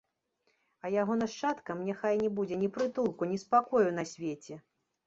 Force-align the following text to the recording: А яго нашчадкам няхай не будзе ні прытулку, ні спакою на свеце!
А 0.87 0.91
яго 1.01 1.17
нашчадкам 1.19 1.85
няхай 1.91 2.15
не 2.25 2.33
будзе 2.41 2.61
ні 2.65 2.73
прытулку, 2.79 3.23
ні 3.35 3.43
спакою 3.47 3.87
на 4.01 4.13
свеце! 4.17 4.61